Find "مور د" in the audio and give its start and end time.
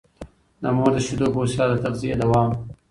0.75-0.97